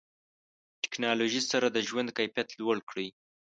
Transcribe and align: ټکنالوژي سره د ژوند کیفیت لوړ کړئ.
ټکنالوژي 0.83 1.41
سره 1.51 1.67
د 1.71 1.77
ژوند 1.87 2.09
کیفیت 2.17 2.47
لوړ 2.59 2.77
کړئ. 2.89 3.07